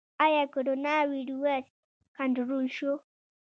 آیا 0.25 0.43
کرونا 0.53 0.95
ویروس 1.11 1.65
کنټرول 2.17 2.65
شو؟ 2.75 2.91